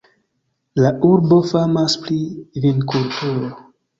La 0.85 0.91
urbo 1.09 1.37
famas 1.51 1.97
pri 2.05 2.17
vinkulturo. 2.65 3.53